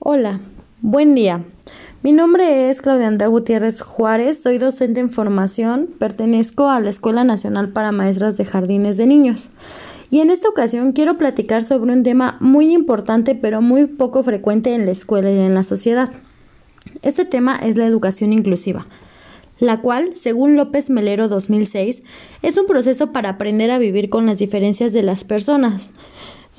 [0.00, 0.38] Hola,
[0.80, 1.44] buen día.
[2.04, 7.24] Mi nombre es Claudia Andrea Gutiérrez Juárez, soy docente en formación, pertenezco a la Escuela
[7.24, 9.50] Nacional para Maestras de Jardines de Niños.
[10.08, 14.72] Y en esta ocasión quiero platicar sobre un tema muy importante pero muy poco frecuente
[14.72, 16.12] en la escuela y en la sociedad.
[17.02, 18.86] Este tema es la educación inclusiva,
[19.58, 22.04] la cual, según López Melero 2006,
[22.42, 25.92] es un proceso para aprender a vivir con las diferencias de las personas,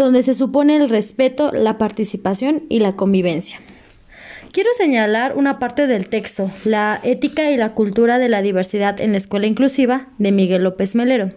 [0.04, 3.60] donde se supone el respeto, la participación y la convivencia.
[4.52, 9.12] Quiero señalar una parte del texto, La ética y la cultura de la diversidad en
[9.12, 11.34] la escuela inclusiva, de Miguel López Melero,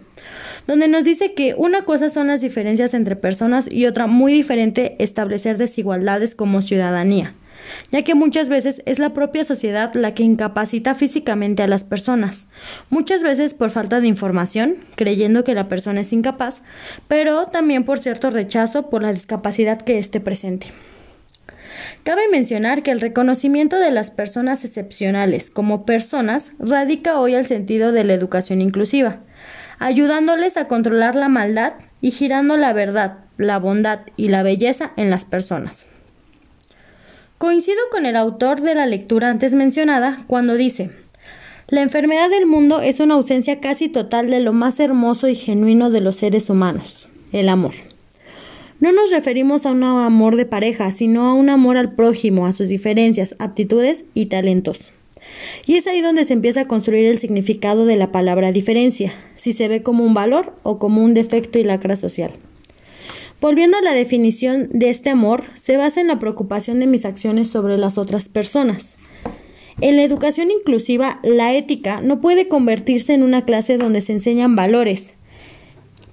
[0.65, 4.95] donde nos dice que una cosa son las diferencias entre personas y otra muy diferente
[4.97, 7.35] establecer desigualdades como ciudadanía
[7.91, 12.45] ya que muchas veces es la propia sociedad la que incapacita físicamente a las personas,
[12.89, 16.63] muchas veces por falta de información, creyendo que la persona es incapaz,
[17.07, 20.67] pero también por cierto rechazo por la discapacidad que esté presente.
[22.03, 27.91] Cabe mencionar que el reconocimiento de las personas excepcionales como personas radica hoy al sentido
[27.91, 29.19] de la educación inclusiva,
[29.79, 35.09] ayudándoles a controlar la maldad y girando la verdad, la bondad y la belleza en
[35.09, 35.85] las personas.
[37.43, 40.91] Coincido con el autor de la lectura antes mencionada cuando dice
[41.67, 45.89] La enfermedad del mundo es una ausencia casi total de lo más hermoso y genuino
[45.89, 47.73] de los seres humanos, el amor.
[48.79, 52.53] No nos referimos a un amor de pareja, sino a un amor al prójimo, a
[52.53, 54.93] sus diferencias, aptitudes y talentos.
[55.65, 59.51] Y es ahí donde se empieza a construir el significado de la palabra diferencia, si
[59.51, 62.31] se ve como un valor o como un defecto y lacra social.
[63.43, 67.49] Volviendo a la definición de este amor, se basa en la preocupación de mis acciones
[67.49, 68.95] sobre las otras personas.
[69.81, 74.55] En la educación inclusiva, la ética no puede convertirse en una clase donde se enseñan
[74.55, 75.11] valores,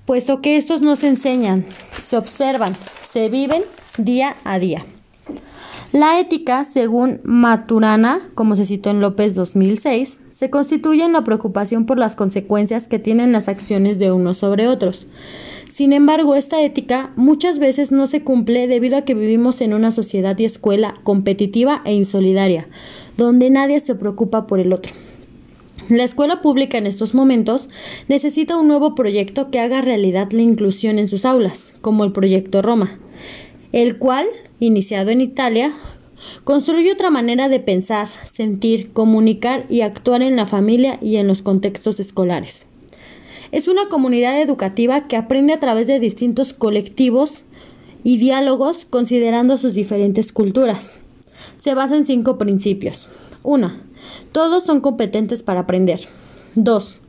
[0.06, 1.64] puesto que estos no se enseñan,
[2.04, 2.72] se observan,
[3.12, 3.62] se viven
[3.96, 4.84] día a día.
[5.92, 11.86] La ética, según Maturana, como se citó en López 2006, se constituye en la preocupación
[11.86, 15.06] por las consecuencias que tienen las acciones de unos sobre otros.
[15.80, 19.92] Sin embargo, esta ética muchas veces no se cumple debido a que vivimos en una
[19.92, 22.68] sociedad y escuela competitiva e insolidaria,
[23.16, 24.92] donde nadie se preocupa por el otro.
[25.88, 27.70] La escuela pública en estos momentos
[28.08, 32.60] necesita un nuevo proyecto que haga realidad la inclusión en sus aulas, como el proyecto
[32.60, 32.98] Roma,
[33.72, 34.26] el cual,
[34.58, 35.72] iniciado en Italia,
[36.44, 41.40] construye otra manera de pensar, sentir, comunicar y actuar en la familia y en los
[41.40, 42.66] contextos escolares.
[43.52, 47.44] Es una comunidad educativa que aprende a través de distintos colectivos
[48.04, 50.94] y diálogos considerando sus diferentes culturas.
[51.58, 53.08] Se basa en cinco principios.
[53.42, 53.72] 1.
[54.32, 56.00] Todos son competentes para aprender.
[56.54, 57.00] 2.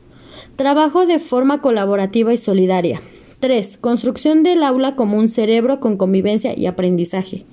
[0.56, 3.00] Trabajo de forma colaborativa y solidaria.
[3.40, 3.78] 3.
[3.78, 7.44] Construcción del aula como un cerebro con convivencia y aprendizaje.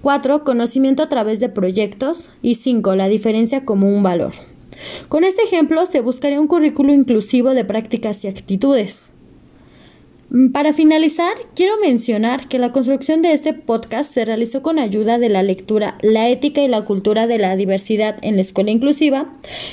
[0.00, 0.44] 4.
[0.44, 2.30] Conocimiento a través de proyectos.
[2.42, 2.94] Y 5.
[2.96, 4.32] La diferencia como un valor.
[5.08, 9.02] Con este ejemplo se buscaría un currículo inclusivo de prácticas y actitudes.
[10.30, 15.18] Mm, para finalizar, quiero mencionar que la construcción de este podcast se realizó con ayuda
[15.18, 19.32] de la lectura La ética y la cultura de la diversidad en la escuela inclusiva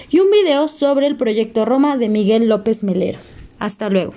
[0.09, 3.19] y un video sobre el proyecto Roma de Miguel López Melero.
[3.57, 4.13] Hasta luego.